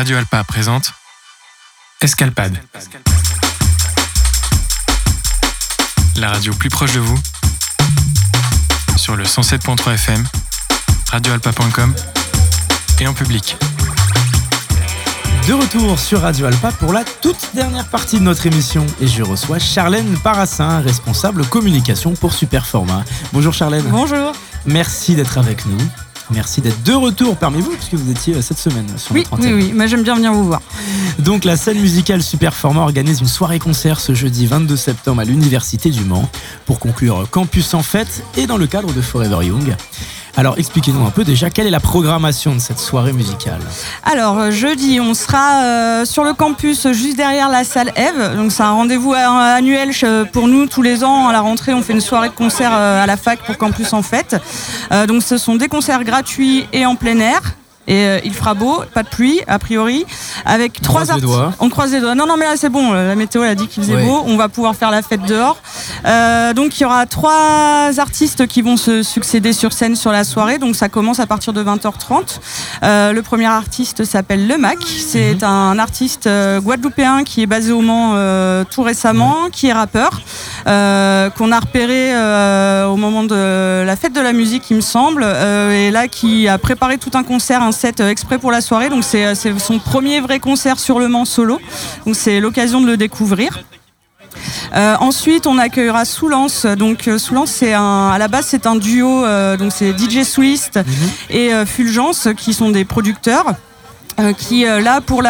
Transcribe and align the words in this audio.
Radio 0.00 0.16
Alpa 0.16 0.42
présente 0.44 0.94
Escalpade. 2.00 2.56
La 6.16 6.30
radio 6.30 6.54
plus 6.54 6.70
proche 6.70 6.94
de 6.94 7.00
vous 7.00 7.18
sur 8.96 9.14
le 9.14 9.24
107.3 9.24 9.92
FM, 9.92 10.24
radioalpa.com 11.10 11.94
et 13.00 13.06
en 13.08 13.12
public. 13.12 13.58
De 15.46 15.52
retour 15.52 15.98
sur 15.98 16.22
Radio 16.22 16.46
Alpa 16.46 16.72
pour 16.72 16.94
la 16.94 17.04
toute 17.04 17.50
dernière 17.52 17.86
partie 17.86 18.18
de 18.20 18.24
notre 18.24 18.46
émission 18.46 18.86
et 19.02 19.06
je 19.06 19.22
reçois 19.22 19.58
Charlène 19.58 20.18
Parassin, 20.20 20.80
responsable 20.80 21.44
communication 21.44 22.14
pour 22.14 22.32
Superformat. 22.32 23.04
Bonjour 23.34 23.52
Charlène. 23.52 23.84
Bonjour. 23.90 24.32
Merci 24.64 25.14
d'être 25.14 25.36
avec 25.36 25.66
nous. 25.66 25.78
Merci 26.32 26.60
d'être 26.60 26.82
de 26.82 26.92
retour 26.92 27.36
parmi 27.36 27.60
vous, 27.60 27.72
puisque 27.72 27.94
vous 27.94 28.10
étiez 28.10 28.34
euh, 28.34 28.42
cette 28.42 28.58
semaine 28.58 28.86
sur 28.96 29.14
oui, 29.14 29.24
notre. 29.30 29.44
Oui, 29.44 29.52
oui, 29.52 29.72
moi 29.72 29.86
j'aime 29.86 30.02
bien 30.02 30.14
venir 30.14 30.32
vous 30.32 30.44
voir. 30.44 30.62
Donc 31.18 31.44
la 31.44 31.56
scène 31.56 31.80
musicale 31.80 32.22
Superformat 32.22 32.82
organise 32.82 33.20
une 33.20 33.26
soirée-concert 33.26 34.00
ce 34.00 34.14
jeudi 34.14 34.46
22 34.46 34.76
septembre 34.76 35.20
à 35.20 35.24
l'Université 35.24 35.90
du 35.90 36.04
Mans 36.04 36.28
pour 36.66 36.78
conclure 36.78 37.28
Campus 37.30 37.74
en 37.74 37.82
fête 37.82 38.22
et 38.36 38.46
dans 38.46 38.56
le 38.56 38.66
cadre 38.66 38.92
de 38.92 39.00
Forever 39.00 39.44
Young. 39.44 39.76
Alors 40.36 40.58
expliquez-nous 40.58 41.04
un 41.04 41.10
peu 41.10 41.24
déjà 41.24 41.50
quelle 41.50 41.66
est 41.66 41.70
la 41.70 41.80
programmation 41.80 42.54
de 42.54 42.60
cette 42.60 42.78
soirée 42.78 43.12
musicale. 43.12 43.60
Alors 44.04 44.38
euh, 44.38 44.50
jeudi, 44.50 45.00
on 45.00 45.14
sera 45.14 45.62
euh, 45.62 46.04
sur 46.04 46.24
le 46.24 46.32
campus 46.32 46.88
juste 46.92 47.16
derrière 47.16 47.48
la 47.48 47.64
salle 47.64 47.92
Eve. 47.96 48.36
Donc 48.36 48.52
c'est 48.52 48.62
un 48.62 48.72
rendez-vous 48.72 49.12
annuel 49.14 49.90
pour 50.32 50.48
nous 50.48 50.66
tous 50.66 50.82
les 50.82 51.04
ans. 51.04 51.28
À 51.28 51.32
la 51.32 51.40
rentrée, 51.40 51.74
on 51.74 51.82
fait 51.82 51.92
une 51.92 52.00
soirée 52.00 52.28
de 52.28 52.34
concert 52.34 52.72
à 52.72 53.06
la 53.06 53.16
fac 53.16 53.40
pour 53.44 53.56
Campus 53.58 53.92
en 53.92 54.02
fête. 54.02 54.36
donc 55.08 55.22
ce 55.22 55.36
sont 55.36 55.56
des 55.56 55.68
concerts 55.68 56.04
gratuits 56.04 56.66
et 56.72 56.86
en 56.86 56.96
plein 56.96 57.18
air. 57.18 57.40
Et 57.86 58.06
euh, 58.06 58.20
il 58.24 58.34
fera 58.34 58.54
beau, 58.54 58.82
pas 58.92 59.02
de 59.02 59.08
pluie, 59.08 59.40
a 59.48 59.58
priori, 59.58 60.04
avec 60.44 60.80
trois 60.80 61.10
artistes. 61.10 61.26
On 61.60 61.70
croise 61.70 61.92
les 61.92 62.00
doigts. 62.00 62.14
Non, 62.14 62.26
non, 62.26 62.36
mais 62.36 62.44
là 62.44 62.54
c'est 62.56 62.68
bon. 62.68 62.92
La 62.92 63.16
météo 63.16 63.42
a 63.42 63.54
dit 63.54 63.66
qu'il 63.66 63.82
faisait 63.82 64.04
beau. 64.04 64.22
On 64.26 64.36
va 64.36 64.48
pouvoir 64.48 64.76
faire 64.76 64.90
la 64.90 65.02
fête 65.02 65.22
dehors. 65.22 65.56
Euh, 66.06 66.52
donc 66.52 66.78
il 66.78 66.82
y 66.82 66.86
aura 66.86 67.06
trois 67.06 67.90
artistes 67.98 68.46
qui 68.46 68.62
vont 68.62 68.76
se 68.76 69.02
succéder 69.02 69.52
sur 69.52 69.72
scène 69.72 69.96
sur 69.96 70.12
la 70.12 70.24
soirée. 70.24 70.58
Donc 70.58 70.76
ça 70.76 70.88
commence 70.88 71.20
à 71.20 71.26
partir 71.26 71.52
de 71.52 71.64
20h30. 71.64 72.38
Euh, 72.82 73.12
le 73.12 73.22
premier 73.22 73.46
artiste 73.46 74.04
s'appelle 74.04 74.46
Le 74.46 74.58
Mac. 74.58 74.78
C'est 74.82 75.34
mhm. 75.34 75.44
un 75.44 75.78
artiste 75.78 76.28
guadeloupéen 76.62 77.24
qui 77.24 77.42
est 77.42 77.46
basé 77.46 77.72
au 77.72 77.80
Mans 77.80 78.14
tout 78.70 78.82
récemment, 78.82 79.48
qui 79.50 79.68
est 79.68 79.72
rappeur, 79.72 80.20
qu'on 80.64 81.52
a 81.52 81.58
repéré 81.58 82.12
au 82.86 82.96
moment 82.96 83.24
de 83.24 83.84
la 83.84 83.96
fête 83.96 84.12
de 84.12 84.20
la 84.20 84.32
musique, 84.32 84.70
il 84.70 84.76
me 84.76 84.80
semble, 84.80 85.24
et 85.24 85.90
là 85.90 86.08
qui 86.08 86.46
a 86.46 86.58
préparé 86.58 86.98
tout 86.98 87.10
un 87.14 87.22
concert, 87.22 87.62
un 87.62 87.72
set 87.80 88.00
exprès 88.00 88.38
pour 88.38 88.52
la 88.52 88.60
soirée. 88.60 88.88
Donc 88.90 89.04
c'est 89.04 89.34
son 89.58 89.78
premier 89.78 90.20
vrai 90.20 90.38
concert 90.38 90.78
sur 90.78 90.98
le 90.98 91.08
Mans 91.08 91.24
solo. 91.24 91.58
Donc 92.04 92.14
c'est 92.14 92.40
l'occasion 92.40 92.80
de 92.80 92.86
le 92.86 92.96
découvrir. 92.96 93.60
Euh, 94.74 94.96
ensuite, 95.00 95.46
on 95.46 95.58
accueillera 95.58 96.04
Soulance. 96.04 96.66
Donc 96.66 97.08
euh, 97.08 97.18
Soulance, 97.18 97.50
c'est 97.50 97.72
un, 97.72 98.10
à 98.10 98.18
la 98.18 98.28
base, 98.28 98.46
c'est 98.46 98.66
un 98.66 98.76
duo. 98.76 99.24
Euh, 99.24 99.56
donc 99.56 99.72
c'est 99.74 99.96
DJ 99.98 100.22
Swift 100.22 100.76
mhm. 100.76 100.84
et 101.30 101.50
Fulgence 101.66 102.28
qui 102.36 102.52
sont 102.54 102.70
des 102.70 102.84
producteurs. 102.84 103.54
Euh, 104.20 104.32
qui 104.32 104.66
euh, 104.66 104.80
là 104.80 105.00
pour 105.00 105.22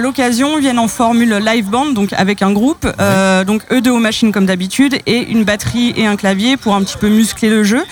l'occasion 0.00 0.58
viennent 0.58 0.78
en 0.78 0.88
formule 0.88 1.34
live 1.34 1.68
band 1.68 1.90
donc 1.90 2.12
avec 2.12 2.42
un 2.42 2.52
groupe. 2.52 2.86
Euh, 3.00 3.44
donc 3.44 3.62
eux 3.72 3.80
deux 3.80 3.90
aux 3.90 3.98
machines 3.98 4.32
comme 4.32 4.46
d'habitude 4.46 4.98
et 5.06 5.30
une 5.30 5.44
batterie 5.44 5.92
et 5.96 6.06
un 6.06 6.16
clavier 6.16 6.56
pour 6.56 6.74
un 6.74 6.82
petit 6.82 6.96
peu 6.96 7.08
muscler 7.08 7.48
le 7.48 7.64
jeu. 7.64 7.82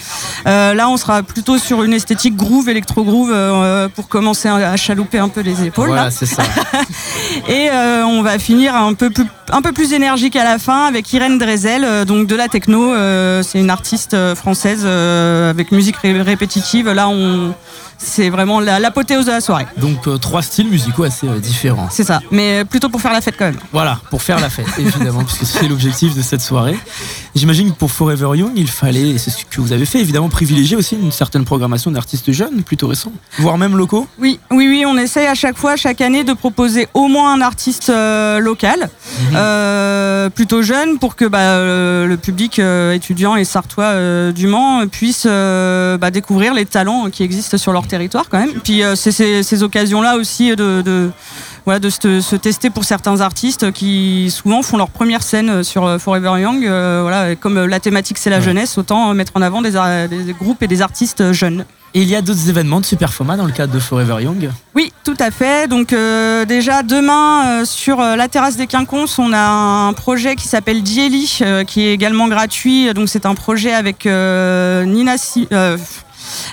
Là 0.44 0.88
on 0.88 0.96
sera 0.96 1.22
plutôt 1.22 1.58
sur 1.58 1.82
une 1.82 1.92
esthétique 1.92 2.36
groove 2.36 2.68
électro 2.68 3.04
groove 3.04 3.34
pour 3.94 4.08
commencer 4.08 4.48
à, 4.48 4.76
chalouper 4.76 5.18
un 5.18 5.28
peu 5.28 5.40
les 5.40 5.64
épaules 5.64 5.88
voilà, 5.88 6.10
c'est 6.10 6.26
ça. 6.26 6.42
et 7.48 7.70
on 8.04 8.22
va 8.22 8.38
finir 8.38 8.74
un 8.74 8.94
peu 8.94 9.10
plus 9.10 9.26
un 9.50 9.60
peu 9.60 9.72
plus 9.72 9.92
énergique 9.92 10.36
à 10.36 10.44
la 10.44 10.58
fin 10.58 10.86
avec 10.86 11.12
Irène 11.12 11.38
Drezel 11.38 12.04
donc 12.04 12.26
de 12.26 12.34
la 12.34 12.48
techno. 12.48 12.94
C'est 13.42 13.58
une 13.58 13.70
artiste 13.70 14.16
française 14.34 14.86
avec 14.86 15.72
musique 15.72 15.96
répétitive. 16.02 16.90
Là 16.90 17.08
on 17.08 17.54
c'est 18.02 18.30
vraiment 18.30 18.60
l'apothéose 18.60 19.26
de 19.26 19.30
la 19.30 19.40
soirée. 19.40 19.66
Donc 19.76 20.06
euh, 20.06 20.18
trois 20.18 20.42
styles 20.42 20.68
musicaux 20.68 21.04
assez 21.04 21.28
euh, 21.28 21.38
différents. 21.38 21.88
C'est 21.90 22.04
ça, 22.04 22.20
mais 22.30 22.64
plutôt 22.64 22.88
pour 22.88 23.00
faire 23.00 23.12
la 23.12 23.20
fête 23.20 23.36
quand 23.38 23.44
même. 23.44 23.58
Voilà, 23.72 24.00
pour 24.10 24.22
faire 24.22 24.40
la 24.40 24.50
fête, 24.50 24.66
évidemment, 24.78 25.24
puisque 25.24 25.46
c'est 25.46 25.68
l'objectif 25.68 26.14
de 26.14 26.22
cette 26.22 26.40
soirée. 26.40 26.76
J'imagine 27.34 27.72
que 27.72 27.76
pour 27.76 27.90
Forever 27.90 28.36
Young, 28.36 28.52
il 28.56 28.68
fallait, 28.68 29.16
c'est 29.18 29.30
ce 29.30 29.44
que 29.44 29.60
vous 29.60 29.72
avez 29.72 29.86
fait, 29.86 30.00
évidemment, 30.00 30.28
privilégier 30.28 30.76
aussi 30.76 30.96
une 30.96 31.12
certaine 31.12 31.44
programmation 31.44 31.90
d'artistes 31.90 32.32
jeunes, 32.32 32.62
plutôt 32.62 32.88
récents, 32.88 33.12
voire 33.38 33.56
même 33.56 33.76
locaux. 33.76 34.06
Oui, 34.18 34.38
oui, 34.50 34.66
oui, 34.68 34.84
on 34.86 34.96
essaye 34.98 35.26
à 35.26 35.34
chaque 35.34 35.56
fois, 35.56 35.76
chaque 35.76 36.00
année, 36.00 36.24
de 36.24 36.32
proposer 36.32 36.88
au 36.94 37.08
moins 37.08 37.32
un 37.32 37.40
artiste 37.40 37.90
euh, 37.90 38.38
local, 38.40 38.90
mhm. 39.30 40.30
plutôt 40.30 40.62
jeune, 40.62 40.98
pour 40.98 41.16
que 41.16 41.24
bah, 41.24 41.58
le 41.58 42.16
public 42.16 42.58
étudiant 42.58 43.36
et 43.36 43.44
sartois 43.44 44.32
du 44.32 44.46
Mans 44.46 44.86
puisse 44.88 45.26
bah, 45.26 46.10
découvrir 46.10 46.54
les 46.54 46.66
talents 46.66 47.08
qui 47.10 47.22
existent 47.22 47.56
sur 47.56 47.72
leur 47.72 47.86
territoire 47.92 48.28
quand 48.30 48.38
même. 48.38 48.54
Puis 48.64 48.82
euh, 48.82 48.96
c'est 48.96 49.12
ces, 49.12 49.62
occasions-là 49.62 50.16
aussi 50.16 50.56
de, 50.56 50.80
de, 50.80 51.10
voilà, 51.66 51.78
de 51.78 51.90
se, 51.90 52.36
tester 52.36 52.70
pour 52.70 52.84
certains 52.84 53.20
artistes 53.20 53.70
qui 53.70 54.30
souvent 54.30 54.62
font 54.62 54.78
leur 54.78 54.88
première 54.88 55.22
scène 55.22 55.50
euh, 55.50 55.62
sur 55.62 55.84
euh, 55.84 55.98
Forever 55.98 56.40
Young. 56.40 56.62
voilà, 56.62 57.36
comme 57.36 57.66
la 57.66 57.80
thématique 57.80 58.16
c'est 58.16 58.30
la 58.30 58.40
jeunesse, 58.40 58.78
autant 58.78 59.12
mettre 59.12 59.32
en 59.34 59.42
avant 59.42 59.60
des, 59.60 59.72
des, 60.08 60.32
groupes 60.32 60.62
et 60.62 60.68
des 60.68 60.80
artistes 60.80 61.32
jeunes. 61.32 61.66
Et 61.94 62.00
il 62.00 62.08
y 62.08 62.16
a 62.16 62.22
d'autres 62.22 62.48
événements 62.48 62.80
de 62.80 62.86
Superfoma 62.86 63.36
dans 63.36 63.44
le 63.44 63.52
cadre 63.52 63.74
de 63.74 63.78
Forever 63.78 64.22
Young? 64.22 64.48
Oui, 64.74 64.90
tout 65.04 65.18
à 65.20 65.30
fait. 65.30 65.68
Donc 65.68 65.94
déjà 66.48 66.82
demain 66.82 67.66
sur 67.66 67.98
la 67.98 68.28
terrasse 68.28 68.56
des 68.56 68.66
Quinconces, 68.66 69.18
on 69.18 69.30
a 69.34 69.46
un 69.88 69.92
projet 69.92 70.34
qui 70.34 70.48
s'appelle 70.48 70.82
Dieli, 70.82 71.40
qui 71.66 71.82
est 71.82 71.92
également 71.92 72.28
gratuit. 72.28 72.94
Donc 72.94 73.10
c'est 73.10 73.26
un 73.26 73.34
projet 73.34 73.74
avec 73.74 74.06
Nina 74.06 75.18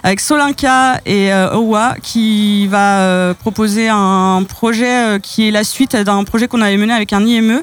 avec 0.03 0.19
Solinka 0.19 1.01
et 1.05 1.33
euh, 1.33 1.55
Owa 1.55 1.95
qui 2.01 2.67
va 2.67 2.99
euh, 2.99 3.33
proposer 3.33 3.89
un 3.89 4.43
projet 4.47 5.15
euh, 5.15 5.19
qui 5.19 5.47
est 5.47 5.51
la 5.51 5.63
suite 5.63 5.95
d'un 5.95 6.23
projet 6.23 6.47
qu'on 6.47 6.61
avait 6.61 6.77
mené 6.77 6.93
avec 6.93 7.13
un 7.13 7.25
IME 7.25 7.61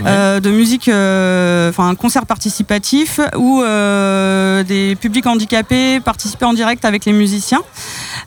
de 0.00 0.50
musique, 0.50 0.88
enfin 0.88 1.88
un 1.88 1.94
concert 1.94 2.26
participatif 2.26 3.20
où 3.36 3.62
des 3.62 4.96
publics 5.00 5.26
handicapés 5.26 6.00
participaient 6.00 6.44
en 6.44 6.52
direct 6.52 6.84
avec 6.84 7.04
les 7.04 7.12
musiciens. 7.12 7.62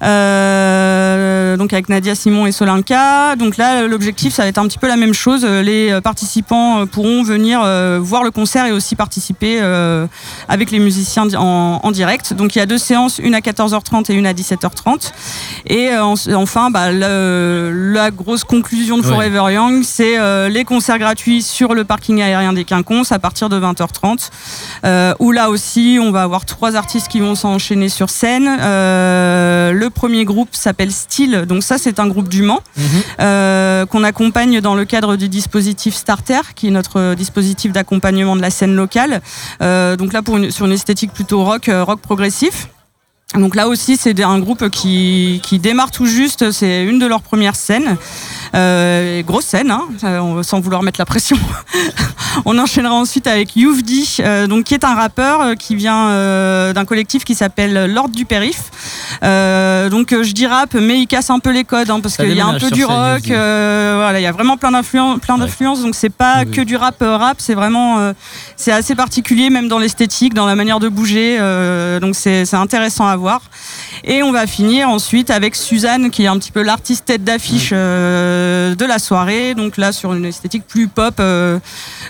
donc 0.02 1.74
avec 1.74 1.90
Nadia 1.90 2.16
Simon 2.16 2.46
et 2.46 2.52
Solinka. 2.52 3.36
Donc 3.38 3.58
là, 3.58 3.88
l'objectif, 3.88 4.34
ça 4.34 4.44
va 4.44 4.50
être 4.50 4.58
un 4.58 4.68
petit 4.68 4.80
peu 4.80 4.88
la 4.88 4.98
même 4.98 5.14
chose. 5.14 5.46
Les 5.46 5.98
participants 6.02 6.86
pourront 6.88 7.24
venir 7.24 7.62
voir 8.02 8.24
le 8.24 8.32
concert 8.32 8.66
et 8.66 8.72
aussi 8.72 8.96
participer 8.96 9.62
avec 10.50 10.72
les 10.72 10.80
musiciens 10.80 11.34
en, 11.36 11.80
en, 11.82 11.92
direct. 11.92 12.34
Donc 12.34 12.56
il 12.56 12.60
y 12.60 12.62
a 12.62 12.66
deux 12.66 12.78
séances, 12.78 13.20
une 13.20 13.36
à 13.36 13.41
14h30 13.42 14.12
et 14.12 14.16
une 14.16 14.26
à 14.26 14.34
17h30. 14.34 15.12
Et 15.68 15.90
euh, 15.90 16.36
enfin, 16.36 16.72
bah, 16.72 16.92
la 16.92 18.12
grosse 18.12 18.44
conclusion 18.44 18.98
de 18.98 19.04
Forever 19.04 19.54
Young, 19.54 19.84
c'est 19.84 20.18
euh, 20.18 20.50
les 20.50 20.64
concerts 20.64 21.00
gratuits 21.00 21.42
sur 21.42 21.74
le 21.74 21.84
parking 21.84 22.22
aérien 22.22 22.54
des 22.54 22.66
Quinconces 22.66 23.12
à 23.12 23.20
partir 23.20 23.50
de 23.50 23.60
20h30. 23.60 24.30
Euh, 24.86 25.14
où 25.20 25.32
là 25.32 25.50
aussi, 25.50 26.00
on 26.02 26.12
va 26.12 26.24
avoir 26.24 26.46
trois 26.46 26.76
artistes 26.76 27.08
qui 27.08 27.20
vont 27.20 27.36
s'enchaîner 27.36 27.90
sur 27.90 28.10
scène. 28.10 28.46
le 28.46 29.90
premier 29.90 30.26
groupe 30.26 30.50
s'appelle 30.52 30.92
Style. 30.92 31.46
Donc 31.48 31.64
ça, 31.64 31.78
c'est 31.78 32.00
un 32.00 32.08
groupe 32.08 32.30
du 32.30 32.42
Mans 32.44 32.60
mhm. 32.78 33.88
qu'on 33.88 34.04
accompagne 34.04 34.62
dans 34.62 34.76
le 34.76 34.86
cadre 34.86 35.16
du 35.16 35.30
dispositif 35.30 35.96
Starter, 35.96 36.42
qui 36.56 36.68
est 36.68 36.72
notre 36.72 37.14
dispositif 37.16 37.72
d'accompagnement 37.72 38.36
de 38.36 38.42
la 38.42 38.50
scène 38.50 38.76
locale. 38.76 39.22
donc 39.60 40.14
là, 40.14 40.22
pour 40.22 40.40
sur 40.50 40.66
une 40.66 40.72
esthétique 40.72 41.14
plutôt 41.14 41.44
rock, 41.44 41.70
rock 41.70 42.00
progressif. 42.02 42.68
Donc 43.36 43.56
là 43.56 43.68
aussi, 43.68 43.96
c'est 43.96 44.20
un 44.22 44.40
groupe 44.40 44.70
qui, 44.70 45.40
qui 45.44 45.60
démarre 45.60 45.92
tout 45.92 46.06
juste. 46.06 46.52
C'est 46.52 46.84
une 46.84 47.00
de 47.00 47.06
leurs 47.06 47.22
premières 47.22 47.56
scènes. 47.56 47.98
Euh, 48.54 49.22
grosse 49.24 49.46
scène, 49.46 49.72
hein, 49.72 49.88
sans 50.44 50.60
vouloir 50.60 50.84
mettre 50.84 51.00
la 51.00 51.06
pression. 51.06 51.38
on 52.46 52.58
enchaînera 52.58 52.94
ensuite 52.94 53.28
avec 53.28 53.56
Youvdi, 53.56 54.18
euh, 54.20 54.48
donc 54.48 54.66
qui 54.66 54.74
est 54.74 54.84
un 54.84 54.96
rappeur 54.96 55.42
euh, 55.42 55.56
qui 55.56 55.76
vient 55.76 56.10
euh, 56.10 56.74
d'un 56.74 56.86
collectif 56.86 57.24
qui 57.24 57.36
s'appelle 57.36 57.92
Lord 57.94 58.10
du 58.10 58.26
Périph. 58.26 58.72
donc 59.22 60.10
je 60.12 60.32
dis 60.32 60.48
rap, 60.48 60.74
mais 60.74 61.00
il 61.00 61.08
casse 61.08 61.30
un 61.30 61.40
peu 61.40 61.52
les 61.52 61.64
codes 61.64 61.90
hein, 61.90 62.00
parce 62.02 62.18
qu'il 62.18 62.34
y 62.34 62.42
a 62.42 62.46
un 62.46 62.60
peu 62.60 62.72
du 62.72 62.86
rock. 62.86 63.24
voilà, 63.26 64.20
il 64.20 64.24
y 64.24 64.28
a 64.28 64.32
vraiment 64.32 64.58
plein 64.58 64.72
d'influences, 64.72 65.20
plein 65.20 65.38
d'influences. 65.38 65.82
Donc 65.82 65.96
c'est 65.96 66.10
pas 66.10 66.46
que 66.46 66.62
du 66.62 66.76
rap 66.76 66.96
rap, 67.02 67.38
c'est 67.40 67.56
vraiment 67.56 68.14
c'est 68.56 68.72
assez 68.72 68.96
particulier 68.96 69.50
même 69.50 69.68
dans 69.68 69.80
l'esthétique, 69.80 70.34
dans 70.34 70.46
la 70.46 70.56
manière 70.56 70.80
de 70.80 70.90
bouger. 70.90 71.38
donc 72.02 72.16
c'est 72.16 72.54
intéressant 72.54 73.08
à 73.08 73.16
voir. 73.16 73.42
Et 74.04 74.24
on 74.24 74.32
va 74.32 74.48
finir 74.48 74.90
ensuite 74.90 75.30
avec 75.30 75.56
Suzanne 75.56 76.10
qui 76.10 76.24
est 76.24 76.28
un 76.28 76.38
petit 76.40 76.52
peu 76.52 76.64
l'artiste 76.64 77.06
tête 77.06 77.24
d'affiche 77.24 77.72
de 78.76 78.86
la 78.86 79.00
soirée. 79.00 79.56
Donc 79.56 79.78
là 79.78 79.92
sur 79.92 80.14
une 80.14 80.26
esthétique 80.26 80.66
plus 80.68 80.88
pop 80.88 81.22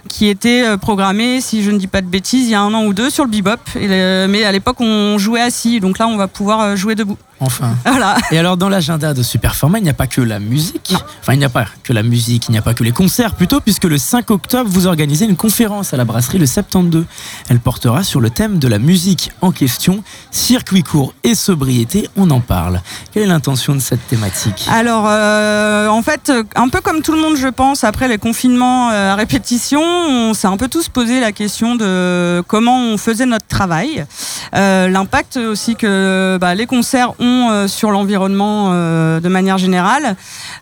qui 0.08 0.28
était 0.28 0.64
euh, 0.64 0.78
programmé, 0.78 1.42
si 1.42 1.64
je 1.64 1.72
ne 1.72 1.78
dis 1.78 1.88
pas 1.88 2.02
de 2.02 2.08
bêtises, 2.08 2.48
il 2.48 2.52
y 2.52 2.56
a 2.56 2.62
un 2.62 2.74
an 2.74 2.86
ou 2.86 2.94
deux 2.94 3.10
sur 3.10 3.24
le 3.24 3.30
bebop. 3.30 3.60
mais 3.76 4.44
à 4.44 4.52
l'époque, 4.52 4.80
on 4.80 5.18
jouait 5.18 5.42
assis. 5.42 5.80
Donc 5.80 6.00
là, 6.00 6.08
on 6.08 6.18
va 6.18 6.28
pouvoir 6.28 6.62
euh, 6.62 6.76
jouer 6.76 6.96
debout. 6.96 7.18
Enfin. 7.40 7.76
Voilà. 7.86 8.16
Et 8.32 8.38
alors 8.38 8.56
dans 8.56 8.70
l'agenda 8.70 9.14
de 9.14 9.22
Superformat, 9.22 9.80
il 9.80 9.84
n'y 9.84 9.90
a 9.90 9.94
pas 9.94 10.08
que 10.08 10.22
la 10.22 10.40
musique. 10.40 10.94
Enfin, 11.20 11.34
il 11.34 11.40
n'y 11.40 11.46
a 11.46 11.50
pas 11.50 11.66
que 11.84 11.92
la 11.92 12.04
musique, 12.04 12.46
il 12.48 12.52
n'y 12.52 12.58
a 12.58 12.62
pas 12.62 12.74
que 12.74 12.84
les 12.84 12.92
concerts 12.92 13.36
plutôt, 13.36 13.60
puisque 13.60 13.84
le 13.84 13.98
5 13.98 14.32
octobre, 14.32 14.70
vous 14.70 14.88
organisez 14.88 15.26
une 15.26 15.36
conférence 15.36 15.94
à 15.94 15.98
la 15.98 16.06
brasserie 16.06 16.38
le 16.38 16.46
72. 16.46 17.06
Elle 17.50 17.60
portera 17.60 18.04
sur 18.04 18.22
le 18.22 18.30
thème 18.30 18.60
de 18.60 18.68
la 18.68 18.80
musique 18.80 19.32
en 19.42 19.52
question, 19.52 20.04
circuit 20.30 20.84
court 20.84 21.14
et 21.24 21.36
sobriété, 21.36 22.10
on 22.16 22.30
en 22.30 22.40
parle. 22.40 22.82
Quelle 23.12 23.24
est 23.24 23.28
l'intention 23.28 23.76
de 23.76 23.82
cette 23.82 24.08
thématique? 24.08 24.66
Alors, 24.70 25.06
euh, 25.08 25.88
en 25.88 26.02
fait, 26.02 26.21
un 26.30 26.70
peu 26.70 26.82
comme 26.82 27.02
tout 27.02 27.14
le 27.14 27.20
monde, 27.20 27.36
je 27.36 27.48
pense, 27.48 27.84
après 27.84 28.08
les 28.08 28.18
confinements 28.18 28.92
euh, 28.92 29.14
à 29.14 29.16
répétition, 29.16 29.82
on 29.82 30.34
s'est 30.34 30.48
un 30.48 30.58
peu 30.58 30.68
tous 30.68 30.90
posé 30.90 31.20
la 31.20 31.32
question 31.32 31.76
de 31.76 32.44
comment 32.48 32.80
on 32.80 32.98
faisait 32.98 33.26
notre 33.26 33.48
travail, 33.48 34.00
euh, 34.00 34.06
l'impact 34.54 35.38
aussi 35.38 35.76
que 35.76 36.38
bah, 36.40 36.56
les 36.56 36.66
concerts 36.66 37.14
ont 37.20 37.50
euh, 37.52 37.68
sur 37.68 37.92
l'environnement 37.92 38.72
euh, 38.72 39.20
de 39.20 39.30
manière 39.30 39.58
générale, 39.58 40.16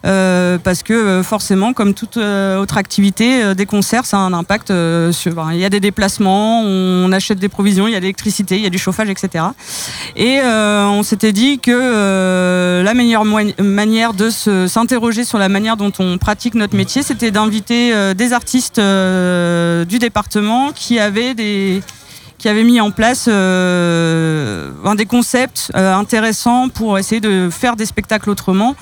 euh, 0.06 0.58
parce 0.64 0.84
que 0.84 0.94
euh, 0.94 1.24
forcément, 1.24 1.74
comme 1.74 1.94
toute 1.94 2.18
euh, 2.18 2.58
autre 2.58 2.78
activité, 2.78 3.44
euh, 3.44 3.54
des 3.54 3.66
concerts, 3.66 4.06
ça 4.06 4.18
a 4.18 4.20
un 4.22 4.34
impact 4.34 4.72
euh, 4.72 5.12
sur. 5.12 5.34
ben, 5.34 5.50
Il 5.54 5.60
y 5.60 5.66
a 5.66 5.70
des 5.70 5.80
déplacements, 5.80 6.62
on 6.62 7.12
achète 7.12 7.40
des 7.40 7.50
provisions, 7.50 7.88
il 7.88 7.92
y 7.92 7.96
a 7.96 8.00
de 8.00 8.04
l'électricité, 8.04 8.58
il 8.58 8.64
y 8.64 8.68
a 8.68 8.70
du 8.70 8.78
chauffage, 8.78 9.10
etc. 9.10 9.46
Et 10.16 10.40
euh, 10.40 10.86
on 10.86 11.04
s'était 11.04 11.32
dit 11.32 11.60
que 11.60 11.72
euh, 11.72 12.84
la 12.84 12.94
meilleure 12.94 13.26
manière 13.26 14.14
de 14.14 14.30
s'interroger 14.30 15.24
sur 15.24 15.38
la 15.38 15.50
manière 15.50 15.78
dont 15.78 15.92
on 16.00 16.18
pratique 16.18 16.56
notre 16.56 16.76
métier, 16.76 17.04
c'était 17.04 17.32
d'inviter 17.32 17.94
euh, 17.94 18.14
des 18.14 18.34
artistes 18.34 18.80
euh, 18.80 19.86
du 19.86 20.00
département 20.00 20.72
qui 20.74 21.00
avaient 21.00 21.34
des 21.34 21.82
qui 22.40 22.48
avaient 22.48 22.64
mis 22.64 22.80
en 22.82 22.90
place 22.90 23.28
euh, 23.28 24.72
un 24.86 24.96
des 24.96 25.06
concepts 25.06 25.72
euh, 25.76 25.94
intéressants 25.94 26.70
pour 26.70 26.98
essayer 26.98 27.22
de 27.22 27.50
faire 27.52 27.76
des 27.76 27.86
spectacles 27.86 28.30
autrement. 28.30 28.76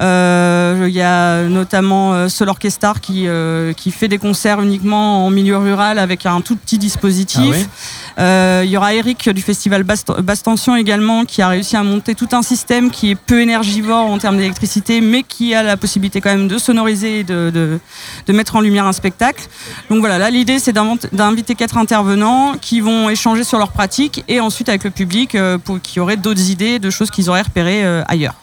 Euh, 0.00 0.86
Il 0.88 0.94
y 0.94 1.02
a 1.02 1.42
notamment 1.42 2.14
euh, 2.14 2.28
Sol 2.28 2.48
Orchestar 2.48 3.00
qui, 3.00 3.28
euh, 3.28 3.74
qui 3.74 3.90
fait 3.90 4.08
des 4.08 4.18
concerts 4.18 4.60
uniquement 4.62 5.26
en 5.26 5.30
milieu 5.30 5.58
rural 5.58 5.98
avec 5.98 6.24
un 6.26 6.40
tout 6.40 6.56
petit 6.56 6.78
dispositif. 6.78 7.68
Ah 7.68 8.01
Il 8.18 8.70
y 8.70 8.76
aura 8.76 8.94
Eric 8.94 9.28
du 9.30 9.42
festival 9.42 9.82
Basse 9.82 10.04
Basse 10.22 10.42
Tension 10.42 10.76
également 10.76 11.24
qui 11.24 11.42
a 11.42 11.48
réussi 11.48 11.76
à 11.76 11.82
monter 11.82 12.14
tout 12.14 12.28
un 12.32 12.42
système 12.42 12.90
qui 12.90 13.10
est 13.10 13.14
peu 13.14 13.40
énergivore 13.40 14.10
en 14.10 14.18
termes 14.18 14.36
d'électricité 14.36 15.00
mais 15.00 15.22
qui 15.22 15.54
a 15.54 15.62
la 15.62 15.76
possibilité 15.76 16.20
quand 16.20 16.30
même 16.30 16.48
de 16.48 16.58
sonoriser 16.58 17.20
et 17.20 17.24
de, 17.24 17.50
de, 17.52 17.78
de 18.26 18.32
mettre 18.32 18.56
en 18.56 18.60
lumière 18.60 18.86
un 18.86 18.92
spectacle. 18.92 19.44
Donc 19.90 20.00
voilà, 20.00 20.18
là 20.18 20.30
l'idée 20.30 20.58
c'est 20.58 20.72
d'inviter 21.12 21.54
quatre 21.54 21.76
intervenants 21.76 22.54
qui 22.60 22.80
vont 22.80 23.08
échanger 23.10 23.44
sur 23.44 23.58
leurs 23.58 23.72
pratiques 23.72 24.24
et 24.28 24.40
ensuite 24.40 24.68
avec 24.68 24.84
le 24.84 24.90
public 24.90 25.34
euh, 25.34 25.58
pour 25.58 25.80
qui 25.80 26.00
aurait 26.00 26.16
d'autres 26.16 26.50
idées, 26.50 26.78
de 26.78 26.90
choses 26.90 27.10
qu'ils 27.10 27.30
auraient 27.30 27.42
repérées 27.42 27.84
euh, 27.84 28.02
ailleurs. 28.08 28.34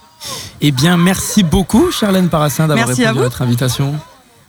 Eh 0.62 0.72
bien, 0.72 0.98
merci 0.98 1.44
beaucoup, 1.44 1.92
Charlène 1.92 2.30
Parassin, 2.30 2.68
d'avoir 2.68 2.88
à 2.88 2.90
répondu 2.90 3.08
à, 3.08 3.14
vous. 3.14 3.20
votre 3.20 3.42
invitation. 3.42 3.96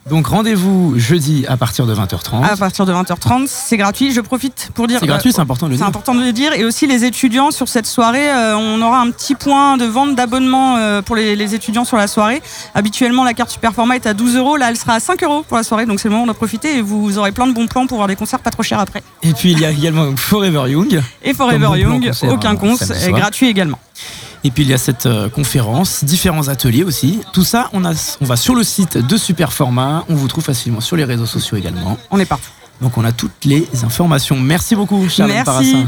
Donc, 0.09 0.25
rendez-vous 0.27 0.97
jeudi 0.97 1.45
à 1.47 1.57
partir 1.57 1.85
de 1.85 1.93
20h30. 1.93 2.43
À 2.43 2.57
partir 2.57 2.85
de 2.87 2.91
20h30, 2.91 3.45
c'est 3.47 3.77
gratuit. 3.77 4.11
Je 4.11 4.19
profite 4.19 4.71
pour 4.73 4.87
dire 4.87 4.99
C'est 4.99 5.05
gratuit, 5.05 5.31
c'est 5.31 5.41
important 5.41 5.67
de 5.67 5.71
le 5.71 5.77
C'est 5.77 5.81
dire. 5.83 5.87
important 5.87 6.15
de 6.15 6.21
le 6.23 6.33
dire. 6.33 6.53
Et 6.53 6.65
aussi 6.65 6.87
les 6.87 7.05
étudiants 7.05 7.51
sur 7.51 7.67
cette 7.67 7.85
soirée, 7.85 8.27
euh, 8.29 8.57
on 8.57 8.81
aura 8.81 8.99
un 8.99 9.11
petit 9.11 9.35
point 9.35 9.77
de 9.77 9.85
vente 9.85 10.15
d'abonnement 10.15 10.77
euh, 10.77 11.03
pour 11.03 11.15
les, 11.15 11.35
les 11.35 11.53
étudiants 11.53 11.85
sur 11.85 11.97
la 11.97 12.07
soirée. 12.07 12.41
Habituellement, 12.73 13.23
la 13.23 13.35
carte 13.35 13.51
Superformat 13.51 13.95
est 13.97 14.07
à 14.07 14.13
12 14.15 14.37
euros. 14.37 14.57
Là, 14.57 14.69
elle 14.69 14.77
sera 14.77 14.95
à 14.95 14.99
5 14.99 15.23
euros 15.23 15.45
pour 15.47 15.57
la 15.57 15.63
soirée. 15.63 15.85
Donc 15.85 15.99
c'est 15.99 16.09
le 16.09 16.15
moment 16.15 16.25
d'en 16.25 16.33
profiter 16.33 16.77
et 16.77 16.81
vous 16.81 17.19
aurez 17.19 17.31
plein 17.31 17.45
de 17.45 17.53
bons 17.53 17.67
plans 17.67 17.85
pour 17.85 17.97
voir 17.97 18.07
des 18.07 18.15
concerts 18.15 18.39
pas 18.39 18.49
trop 18.49 18.63
chers 18.63 18.79
après. 18.79 19.03
Et 19.21 19.33
puis, 19.33 19.51
il 19.51 19.59
y 19.59 19.65
a 19.65 19.69
également 19.71 20.15
Forever 20.17 20.63
Young. 20.71 20.99
Et 21.23 21.33
Forever 21.35 21.59
Comme 21.59 21.61
bon 21.61 21.69
plan 21.69 21.77
Young, 21.77 22.59
concert, 22.59 22.91
euh, 22.91 22.99
soir. 22.99 23.19
gratuit 23.19 23.47
également. 23.47 23.77
Et 24.43 24.51
puis 24.51 24.63
il 24.63 24.69
y 24.69 24.73
a 24.73 24.77
cette 24.77 25.05
euh, 25.05 25.29
conférence, 25.29 26.03
différents 26.03 26.47
ateliers 26.47 26.83
aussi. 26.83 27.19
Tout 27.33 27.43
ça, 27.43 27.69
on, 27.73 27.85
a, 27.85 27.93
on 28.21 28.25
va 28.25 28.35
sur 28.35 28.55
le 28.55 28.63
site 28.63 28.97
de 28.97 29.17
Superformat. 29.17 30.05
On 30.09 30.15
vous 30.15 30.27
trouve 30.27 30.43
facilement 30.43 30.81
sur 30.81 30.95
les 30.95 31.03
réseaux 31.03 31.25
sociaux 31.25 31.57
également. 31.57 31.97
On 32.09 32.19
est 32.19 32.25
partout. 32.25 32.49
Donc 32.81 32.97
on 32.97 33.05
a 33.05 33.11
toutes 33.11 33.45
les 33.45 33.67
informations. 33.83 34.39
Merci 34.39 34.75
beaucoup, 34.75 35.07
Charles 35.07 35.31
Merci. 35.31 35.45
Parassin. 35.45 35.87